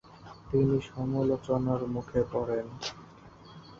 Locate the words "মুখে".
1.87-2.21